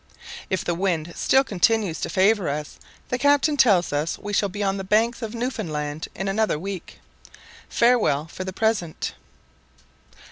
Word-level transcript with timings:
If 0.49 0.65
the 0.65 0.73
wind 0.73 1.13
still 1.15 1.43
continues 1.43 2.01
to 2.01 2.09
favour 2.09 2.49
us, 2.49 2.79
the 3.09 3.19
captain 3.19 3.55
tells 3.55 3.93
us 3.93 4.17
we 4.17 4.33
shall 4.33 4.49
be 4.49 4.63
on 4.63 4.77
the 4.77 4.83
banks 4.83 5.21
of 5.21 5.35
Newfoundland 5.35 6.07
in 6.15 6.27
another 6.27 6.57
week. 6.57 6.97
Farewell 7.69 8.25
for 8.25 8.43
the 8.43 8.51
present. 8.51 9.13